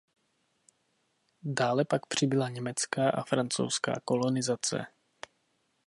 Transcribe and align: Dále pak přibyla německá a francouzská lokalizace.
Dále 1.43 1.85
pak 1.85 2.05
přibyla 2.05 2.49
německá 2.49 3.09
a 3.09 3.23
francouzská 3.23 3.93
lokalizace. 4.11 4.87